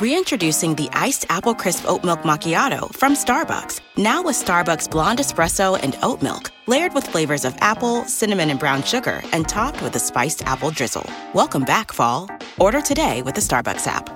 [0.00, 3.80] Reintroducing the iced apple crisp oat milk macchiato from Starbucks.
[3.96, 8.58] Now with Starbucks blonde espresso and oat milk, layered with flavors of apple, cinnamon, and
[8.58, 11.08] brown sugar, and topped with a spiced apple drizzle.
[11.32, 12.28] Welcome back, fall.
[12.58, 14.10] Order today with the Starbucks app.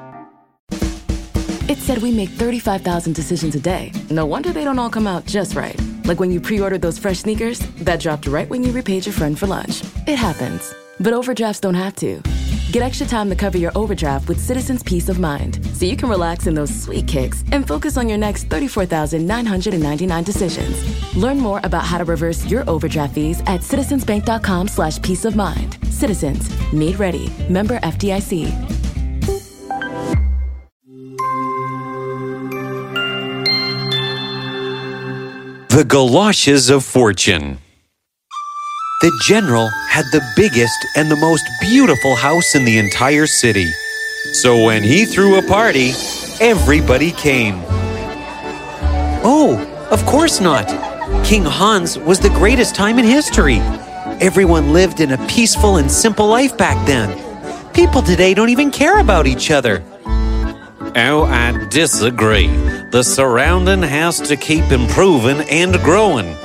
[1.70, 3.92] It said we make 35,000 decisions a day.
[4.10, 5.80] No wonder they don't all come out just right.
[6.06, 9.12] Like when you pre ordered those fresh sneakers that dropped right when you repaid your
[9.12, 9.84] friend for lunch.
[10.08, 10.74] It happens.
[10.98, 12.20] But overdrafts don't have to.
[12.70, 16.10] Get extra time to cover your overdraft with Citizens Peace of Mind so you can
[16.10, 21.16] relax in those sweet kicks and focus on your next 34,999 decisions.
[21.16, 25.78] Learn more about how to reverse your overdraft fees at citizensbank.com slash peace of mind.
[25.90, 27.32] Citizens, made ready.
[27.48, 28.50] Member FDIC.
[35.70, 37.58] The Galoshes of Fortune.
[39.00, 43.70] The general had the biggest and the most beautiful house in the entire city.
[44.32, 45.92] So when he threw a party,
[46.40, 47.62] everybody came.
[49.22, 49.56] Oh,
[49.92, 50.66] of course not.
[51.24, 53.58] King Hans was the greatest time in history.
[54.20, 57.16] Everyone lived in a peaceful and simple life back then.
[57.74, 59.80] People today don't even care about each other.
[60.96, 62.48] Oh, I disagree.
[62.90, 66.36] The surrounding has to keep improving and growing.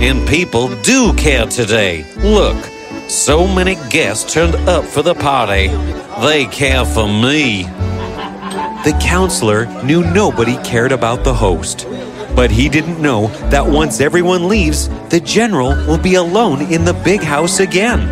[0.00, 2.04] And people do care today.
[2.18, 2.56] Look,
[3.08, 5.66] so many guests turned up for the party.
[6.20, 7.64] They care for me.
[8.84, 11.84] The counselor knew nobody cared about the host.
[12.36, 16.92] But he didn't know that once everyone leaves, the general will be alone in the
[16.92, 17.98] big house again.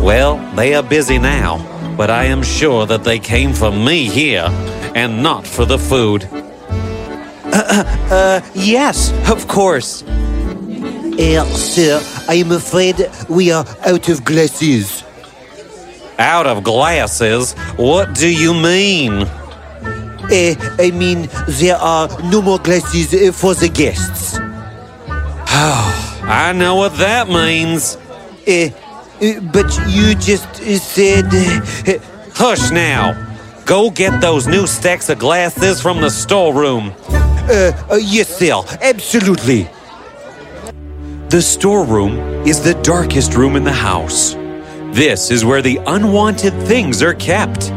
[0.00, 1.58] well, they are busy now,
[1.98, 4.48] but I am sure that they came for me here
[4.94, 6.26] and not for the food.
[7.54, 10.02] Uh, uh, yes, of course.
[10.02, 15.04] Uh, sir, I am afraid we are out of glasses.
[16.18, 17.52] Out of glasses?
[17.76, 19.12] What do you mean?
[19.22, 24.36] Uh, I mean, there are no more glasses uh, for the guests.
[25.56, 27.96] Oh, I know what that means.
[28.48, 28.70] Uh,
[29.22, 31.26] uh but you just uh, said.
[31.26, 31.98] Uh,
[32.34, 33.14] Hush now.
[33.64, 36.92] Go get those new stacks of glasses from the storeroom.
[37.46, 38.62] Uh, uh, yes, sir.
[38.80, 39.68] Absolutely.
[41.28, 44.32] The storeroom is the darkest room in the house.
[44.94, 47.68] This is where the unwanted things are kept.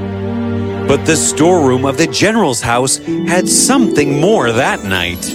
[0.88, 5.30] But the storeroom of the general's house had something more that night.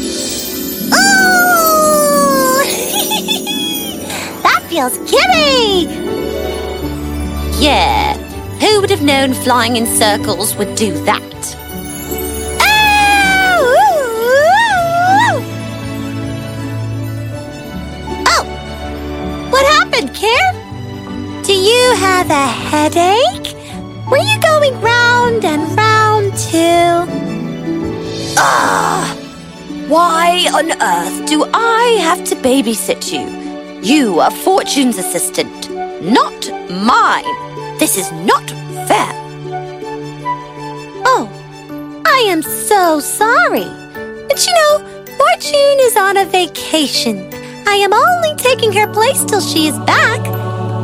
[0.94, 2.62] Oh!
[4.44, 5.92] that feels giddy!
[7.62, 8.16] Yeah,
[8.60, 11.22] who would have known flying in circles would do that?
[21.44, 23.54] Do you have a headache?
[24.08, 27.04] Were you going round and round too?
[28.38, 29.14] Ah!
[29.88, 33.26] Why on earth do I have to babysit you?
[33.82, 35.68] You are Fortune's assistant,
[36.00, 37.78] not mine.
[37.78, 38.48] This is not
[38.86, 39.12] fair.
[41.04, 41.28] Oh,
[42.06, 43.66] I am so sorry.
[44.28, 44.78] But you know,
[45.18, 47.31] Fortune is on a vacation.
[47.66, 50.20] I am only taking her place till she is back.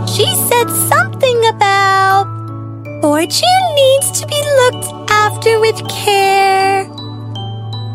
[0.08, 2.26] She said something about
[3.02, 6.84] Fortune needs to be looked after with care.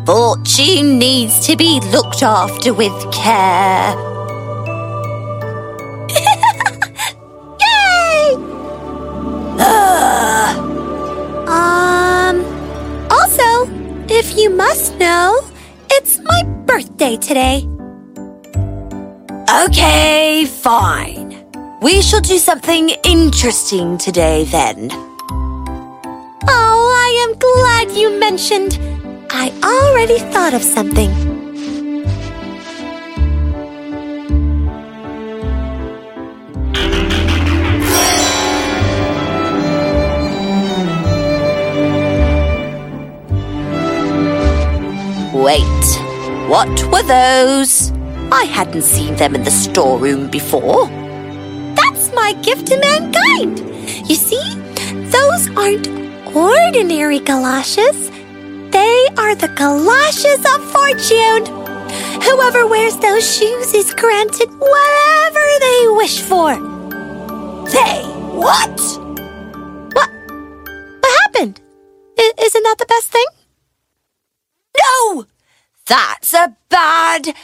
[0.06, 3.94] Fortune needs to be looked after with care.
[7.64, 8.34] Yay!
[11.48, 12.44] um,
[13.10, 13.68] also,
[14.08, 15.40] if you must know,
[15.90, 17.73] it's my birthday today.
[19.62, 21.46] Okay, fine.
[21.80, 24.88] We shall do something interesting today then.
[26.48, 28.80] Oh, I am glad you mentioned.
[29.30, 31.12] I already thought of something.
[45.32, 45.86] Wait,
[46.48, 47.93] what were those?
[48.34, 50.88] I hadn't seen them in the storeroom before
[51.76, 53.60] That's my gift to mankind.
[54.10, 54.46] You see,
[55.16, 55.86] those aren't
[56.34, 58.10] ordinary galoshes.
[58.76, 61.44] They are the galoshes of fortune.
[62.26, 66.54] Whoever wears those shoes is granted whatever they wish for.
[67.70, 68.02] They
[68.44, 68.76] what?
[69.96, 70.10] What?
[71.02, 71.60] What happened?
[72.18, 73.26] I- isn't that the best thing?
[74.76, 75.26] No!
[75.86, 77.34] That's a bad,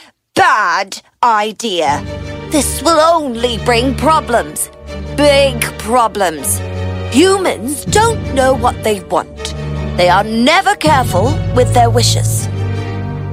[0.41, 2.01] bad idea.
[2.49, 4.71] This will only bring problems.
[5.15, 6.57] Big problems.
[7.13, 9.53] Humans don't know what they want.
[9.97, 12.47] They are never careful with their wishes.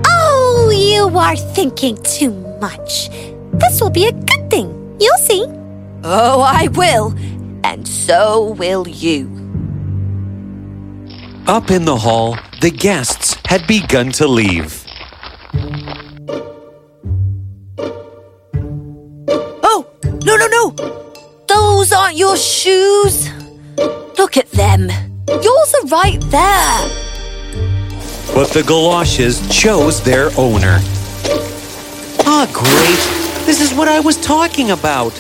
[0.05, 3.09] Oh, you are thinking too much.
[3.55, 4.69] This will be a good thing.
[5.01, 5.47] You'll see.
[6.05, 7.15] Oh, I will.
[7.65, 9.33] And so will you.
[11.47, 14.88] Up in the hall, the guests had begun to leave.
[20.59, 21.15] No, no, no.
[21.47, 23.31] Those aren't your shoes.
[24.19, 24.91] Look at them.
[25.29, 26.81] Yours are right there.
[28.35, 30.79] But the galoshes chose their owner.
[32.27, 33.47] Ah, great.
[33.47, 35.13] This is what I was talking about.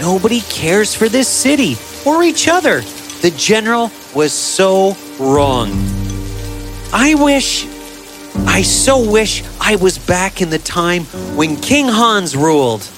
[0.00, 2.80] Nobody cares for this city or each other.
[3.22, 5.70] The general was so wrong.
[6.92, 7.66] I wish,
[8.46, 11.04] I so wish I was back in the time
[11.36, 12.88] when King Hans ruled.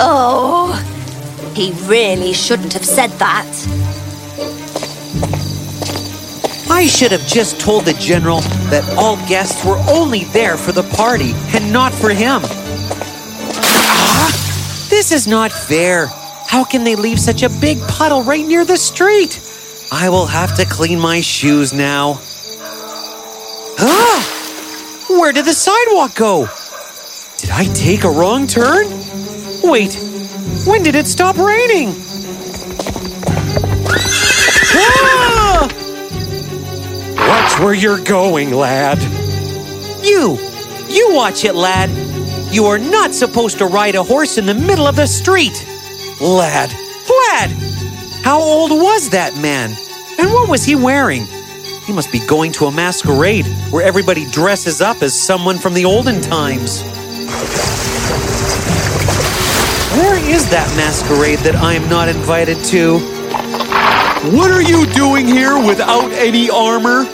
[0.00, 0.72] Oh,
[1.54, 3.46] he really shouldn't have said that.
[6.70, 8.40] I should have just told the general
[8.70, 12.40] that all guests were only there for the party and not for him.
[13.80, 16.06] Ah, this is not fair.
[16.46, 19.40] How can they leave such a big puddle right near the street?
[19.90, 22.20] I will have to clean my shoes now.
[23.80, 25.06] Ah!
[25.10, 26.48] Where did the sidewalk go?
[27.38, 28.86] Did I take a wrong turn?
[29.70, 29.94] Wait,
[30.66, 31.92] when did it stop raining?
[34.74, 35.68] Ah!
[37.18, 38.98] Watch where you're going, lad.
[40.02, 40.38] You!
[40.88, 41.90] You watch it, lad.
[42.50, 45.62] You are not supposed to ride a horse in the middle of the street.
[46.18, 46.72] Lad!
[47.26, 47.50] Lad!
[48.24, 49.76] How old was that man?
[50.18, 51.26] And what was he wearing?
[51.84, 55.84] He must be going to a masquerade where everybody dresses up as someone from the
[55.84, 56.82] olden times.
[59.96, 62.98] Where is that masquerade that I am not invited to?
[64.36, 67.04] What are you doing here without any armor?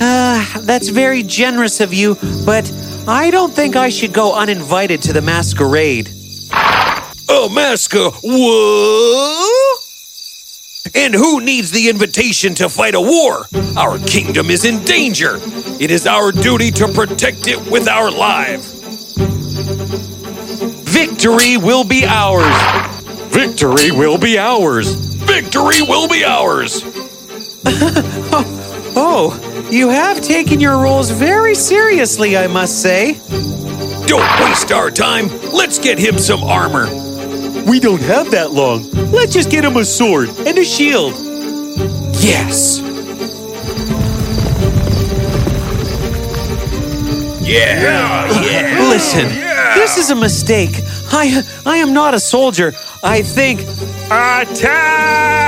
[0.00, 2.70] Ah, that's very generous of you, but
[3.08, 6.08] I don't think I should go uninvited to the masquerade.
[6.08, 8.12] A masca.
[8.22, 9.78] What?
[10.94, 13.46] And who needs the invitation to fight a war?
[13.76, 15.38] Our kingdom is in danger.
[15.80, 18.82] It is our duty to protect it with our lives.
[21.02, 22.46] Victory will be ours.
[23.34, 24.94] Victory will be ours.
[24.94, 26.84] Victory will be ours.
[28.94, 29.32] Oh,
[29.70, 33.14] you have taken your roles very seriously, I must say.
[34.06, 35.28] Don't waste our time.
[35.50, 36.84] Let's get him some armor.
[37.64, 38.82] We don't have that long.
[39.10, 41.14] Let's just get him a sword and a shield.
[42.20, 42.80] Yes.
[47.40, 48.88] Yeah, yeah.
[48.90, 49.28] Listen,
[49.74, 50.82] this is a mistake.
[51.12, 52.72] I I am not a soldier.
[53.02, 53.60] I think
[54.10, 55.42] attack.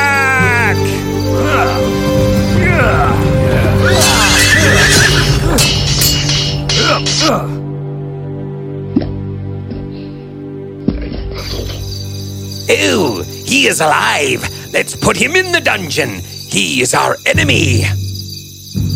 [12.69, 14.49] Ew, he is alive.
[14.73, 16.21] Let's put him in the dungeon.
[16.21, 17.83] He is our enemy.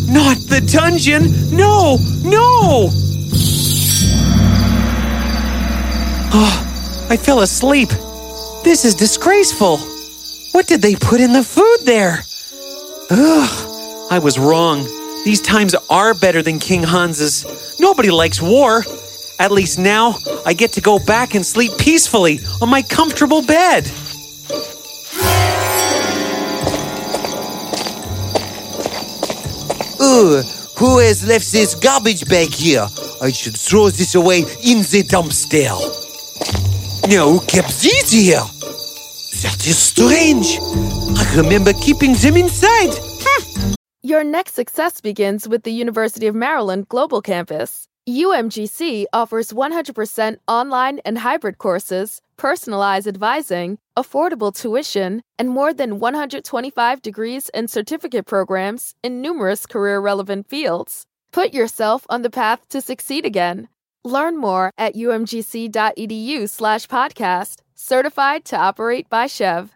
[0.07, 1.55] Not the dungeon.
[1.55, 3.08] No, no.
[6.31, 7.89] Oh, I fell asleep.
[8.63, 9.77] This is disgraceful.
[10.51, 12.23] What did they put in the food there?
[13.09, 14.83] Ugh, I was wrong.
[15.25, 17.79] These times are better than King Hans's.
[17.79, 18.83] Nobody likes war.
[19.39, 23.89] At least now, I get to go back and sleep peacefully on my comfortable bed.
[30.01, 30.45] Ugh,
[30.77, 32.87] who has left this garbage bag here?
[33.21, 36.08] I should throw this away in the dumpster.
[37.09, 38.45] Who kept these here?
[39.41, 40.59] That is strange.
[41.17, 42.93] I remember keeping them inside.
[44.03, 47.87] Your next success begins with the University of Maryland Global Campus.
[48.07, 57.01] UMGC offers 100% online and hybrid courses, personalized advising, affordable tuition, and more than 125
[57.01, 61.07] degrees and certificate programs in numerous career relevant fields.
[61.31, 63.67] Put yourself on the path to succeed again.
[64.05, 69.69] Learn more at umgc.edu slash podcast, certified to operate by SCHEV.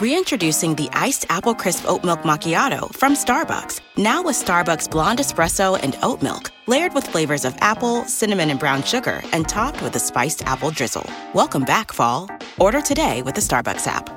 [0.00, 3.80] Reintroducing the iced apple crisp oat milk macchiato from Starbucks.
[3.96, 8.60] Now with Starbucks blonde espresso and oat milk, layered with flavors of apple, cinnamon, and
[8.60, 11.04] brown sugar, and topped with a spiced apple drizzle.
[11.34, 12.30] Welcome back, fall.
[12.58, 14.08] Order today with the Starbucks app.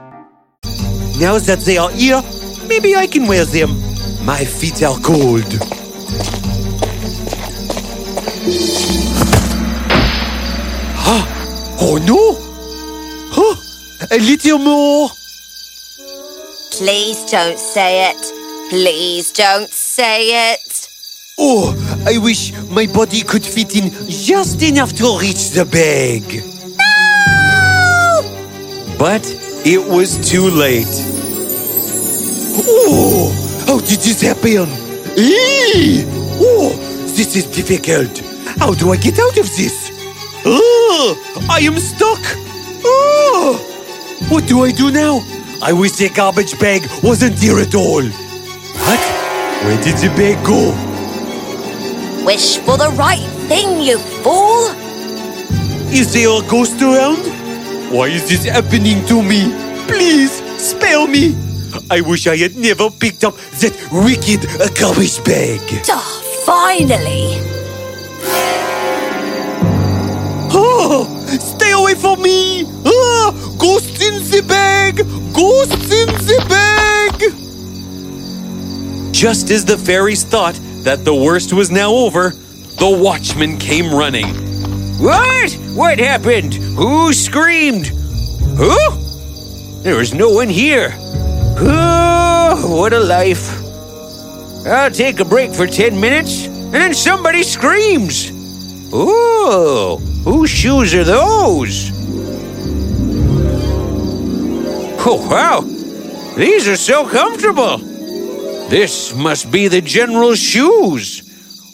[1.20, 2.22] Now that they are here,
[2.68, 3.72] maybe I can wear them.
[4.24, 5.91] My feet are cold.
[10.98, 12.38] Ah, oh no!
[13.30, 13.56] Huh,
[14.10, 15.10] a little more.
[16.72, 18.18] Please don't say it.
[18.72, 20.90] Please don't say it.
[21.38, 21.76] Oh,
[22.08, 26.44] I wish my body could fit in just enough to reach the bag.
[26.78, 28.24] No!
[28.98, 29.24] But
[29.64, 30.88] it was too late.
[32.58, 33.30] Oh,
[33.68, 34.68] how did this happen?
[35.16, 36.06] Eee!
[36.42, 38.31] Oh, this is difficult.
[38.60, 39.92] How do I get out of this?
[40.46, 41.16] Oh,
[41.50, 42.20] I am stuck.
[42.84, 43.60] Oh,
[44.30, 45.22] what do I do now?
[45.62, 48.04] I wish the garbage bag wasn't here at all.
[48.04, 49.00] What?
[49.64, 50.74] Where did the bag go?
[52.26, 54.70] Wish for the right thing, you fool.
[55.92, 57.22] Is there a ghost around?
[57.92, 59.52] Why is this happening to me?
[59.88, 61.36] Please, spare me.
[61.90, 64.48] I wish I had never picked up that wicked
[64.80, 65.62] garbage bag.
[65.90, 67.51] Ah, finally.
[71.92, 72.66] Away from me!
[72.86, 74.98] Ah, ghosts in the bag!
[75.34, 77.14] Ghosts in the bag!
[79.14, 82.32] Just as the fairies thought that the worst was now over,
[82.80, 84.28] the watchman came running.
[85.00, 85.52] What?
[85.76, 86.56] What happened?
[86.56, 87.88] Who screamed?
[88.58, 88.78] Who?
[89.84, 90.94] There was no one here.
[91.60, 93.60] Oh, what a life.
[94.66, 98.32] I'll take a break for 10 minutes, and then somebody screams.
[98.94, 101.92] Oh, whose shoes are those?
[105.04, 105.62] Oh, wow.
[106.38, 107.78] These are so comfortable.
[108.70, 111.24] This must be the general's shoes.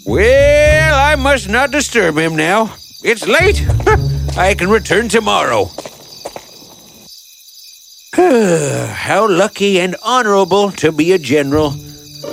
[0.06, 2.74] Well, I must not disturb him now.
[3.04, 3.64] It's late.
[4.38, 5.70] I can return tomorrow.
[8.16, 11.76] How lucky and honorable to be a general.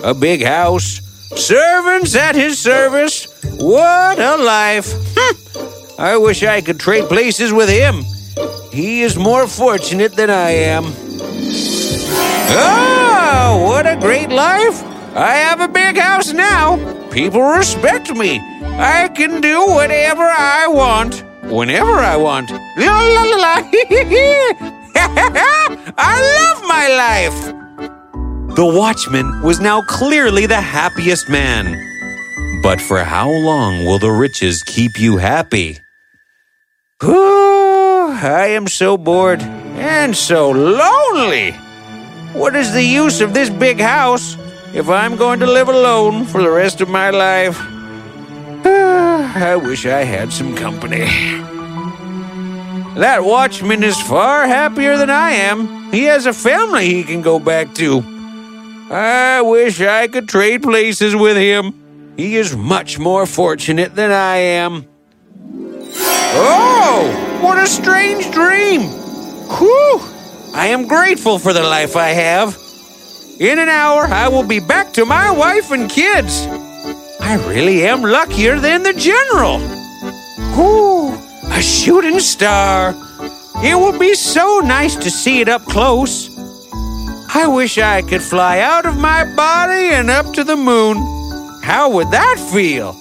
[0.03, 1.01] A big house,
[1.37, 3.27] servants at his service.
[3.59, 5.04] What a life.
[5.99, 8.05] I wish I could trade places with him.
[8.73, 10.85] He is more fortunate than I am.
[12.57, 14.83] Oh, what a great life!
[15.15, 16.77] I have a big house now.
[17.11, 18.41] People respect me.
[18.63, 22.51] I can do whatever I want, whenever I want.
[22.51, 23.55] La la la la.
[25.97, 28.57] I love my life.
[28.57, 31.81] The watchman was now clearly the happiest man.
[32.63, 35.84] But for how long will the riches keep you happy?
[37.03, 41.51] Ooh, I am so bored and so lonely.
[42.33, 44.37] What is the use of this big house
[44.73, 47.59] if I'm going to live alone for the rest of my life?
[48.65, 51.05] Ah, I wish I had some company.
[52.99, 55.93] That watchman is far happier than I am.
[55.93, 58.03] He has a family he can go back to.
[58.91, 62.15] I wish I could trade places with him.
[62.17, 64.87] He is much more fortunate than I am.
[65.97, 68.83] Oh, what a strange dream!
[69.59, 70.01] Whew!
[70.53, 72.59] I am grateful for the life I have.
[73.39, 76.47] In an hour, I will be back to my wife and kids.
[77.21, 79.59] I really am luckier than the general.
[80.55, 81.15] Whew!
[81.53, 82.95] A shooting star.
[83.63, 86.31] It would be so nice to see it up close.
[87.35, 90.97] I wish I could fly out of my body and up to the moon.
[91.63, 92.97] How would that feel?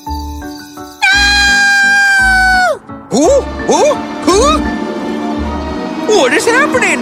[3.13, 3.29] Who?
[3.69, 3.93] Who?
[4.25, 4.41] Who?
[6.09, 6.97] What is happening?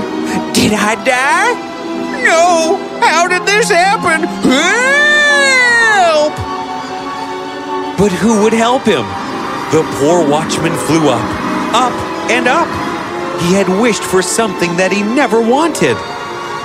[0.52, 1.54] Did I die?
[2.22, 2.76] No!
[3.00, 4.28] How did this happen?
[4.44, 6.34] Help!
[7.98, 9.06] But who would help him?
[9.72, 11.24] The poor watchman flew up,
[11.74, 11.94] up,
[12.30, 12.68] and up.
[13.44, 15.96] He had wished for something that he never wanted.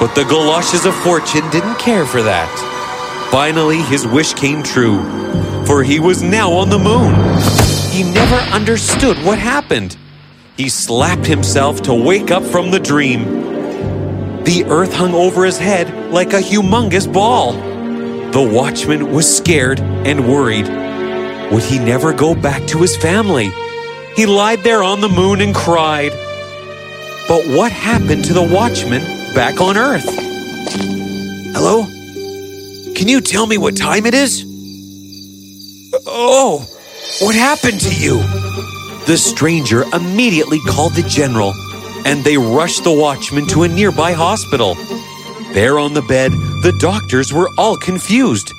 [0.00, 2.50] But the galoshes of fortune didn't care for that.
[3.30, 5.04] Finally, his wish came true,
[5.66, 7.65] for he was now on the moon.
[7.96, 9.96] He never understood what happened.
[10.58, 13.24] He slapped himself to wake up from the dream.
[14.44, 17.54] The earth hung over his head like a humongous ball.
[18.32, 20.68] The watchman was scared and worried.
[21.50, 23.50] Would he never go back to his family?
[24.14, 26.12] He lied there on the moon and cried.
[27.26, 29.00] But what happened to the watchman
[29.34, 30.04] back on Earth?
[31.54, 31.86] Hello?
[32.94, 34.44] Can you tell me what time it is?
[36.06, 36.75] Oh,
[37.20, 38.18] what happened to you?
[39.06, 41.52] The stranger immediately called the general
[42.06, 44.76] and they rushed the watchman to a nearby hospital.
[45.52, 46.30] There on the bed,
[46.62, 48.52] the doctors were all confused.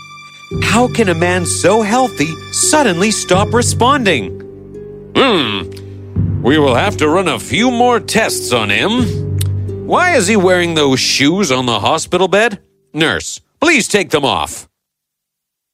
[0.63, 4.41] How can a man so healthy suddenly stop responding?
[5.15, 6.41] Hmm.
[6.41, 9.37] We will have to run a few more tests on him.
[9.87, 12.59] Why is he wearing those shoes on the hospital bed?
[12.93, 14.67] Nurse, please take them off.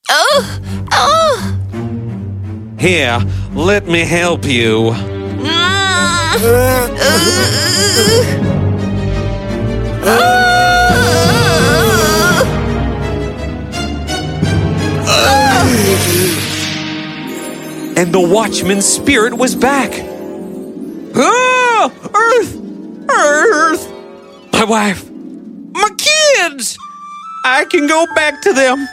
[0.10, 0.60] Oh,
[0.92, 1.63] oh.
[2.84, 3.18] Here,
[3.54, 4.90] let me help you.
[17.96, 19.94] And the watchman's spirit was back.
[21.16, 21.90] Ah!
[22.14, 22.58] Earth!
[23.10, 23.90] Earth!
[24.52, 25.10] My wife!
[25.10, 26.78] My kids!
[27.46, 28.86] I can go back to them.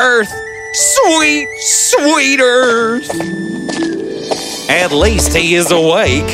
[0.00, 0.32] Earth!
[0.72, 3.10] Sweet, sweet Earth!
[4.70, 6.28] At least he is awake.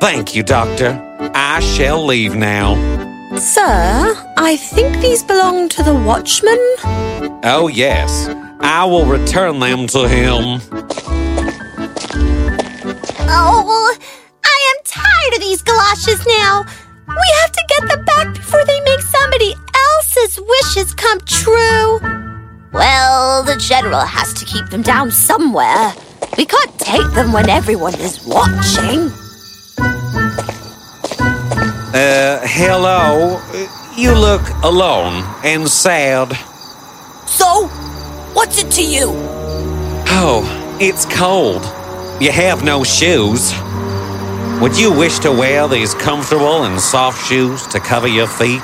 [0.00, 1.00] Thank you, Doctor.
[1.34, 2.74] I shall leave now.
[3.36, 6.58] Sir, I think these belong to the watchman.
[7.42, 8.28] Oh, yes.
[8.60, 10.60] I will return them to him.
[13.32, 13.96] Oh,
[14.44, 16.64] I am tired of these galoshes now.
[17.08, 22.19] We have to get them back before they make somebody else's wishes come true.
[22.72, 25.92] Well, the general has to keep them down somewhere.
[26.38, 29.10] We can't take them when everyone is watching.
[31.92, 33.40] Uh, hello.
[33.96, 36.32] You look alone and sad.
[37.26, 37.66] So,
[38.34, 39.10] what's it to you?
[40.12, 41.64] Oh, it's cold.
[42.22, 43.52] You have no shoes.
[44.60, 48.62] Would you wish to wear these comfortable and soft shoes to cover your feet?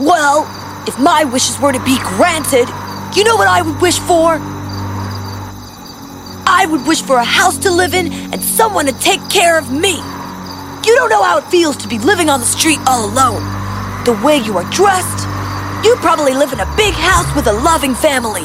[0.00, 0.46] Well,
[0.86, 2.68] if my wishes were to be granted,
[3.16, 4.38] you know what I would wish for?
[6.46, 9.70] I would wish for a house to live in and someone to take care of
[9.70, 9.94] me.
[10.84, 13.42] You don't know how it feels to be living on the street all alone.
[14.04, 15.26] The way you are dressed,
[15.84, 18.44] you probably live in a big house with a loving family.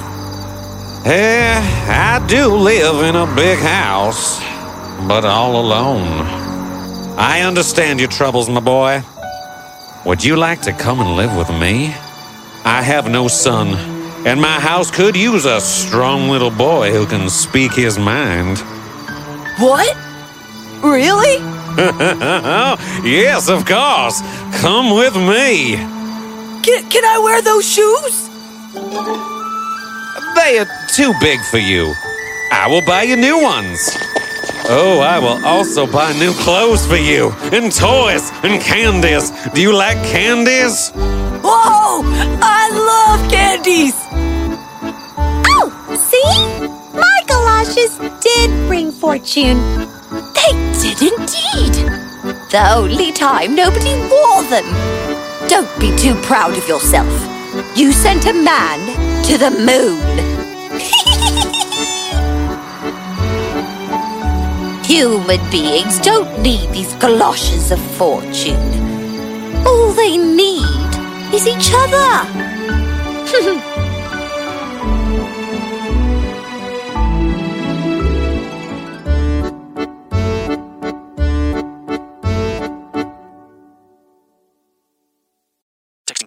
[1.06, 4.40] Eh, I do live in a big house,
[5.08, 6.26] but all alone.
[7.18, 9.04] I understand your troubles, my boy.
[10.06, 11.94] Would you like to come and live with me?
[12.66, 13.76] I have no son,
[14.28, 18.60] and my house could use a strong little boy who can speak his mind.
[19.60, 19.96] What?
[20.84, 21.38] Really?
[23.04, 24.22] yes, of course.
[24.62, 25.76] Come with me.
[26.64, 28.30] Can, can I wear those shoes?
[30.36, 31.94] They are too big for you.
[32.52, 33.80] I will buy you new ones.
[34.72, 39.32] Oh, I will also buy new clothes for you, and toys, and candies.
[39.54, 40.92] Do you like candies?
[41.44, 41.79] Whoa!
[42.06, 43.96] I love candies!
[45.48, 46.32] Oh, see?
[46.98, 49.58] My galoshes did bring fortune.
[50.34, 51.74] They did indeed.
[52.52, 54.66] The only time nobody wore them.
[55.48, 57.10] Don't be too proud of yourself.
[57.76, 58.80] You sent a man
[59.26, 60.00] to the moon.
[64.86, 68.58] Human beings don't need these galoshes of fortune.
[69.66, 70.89] All they need
[71.34, 73.76] is each other.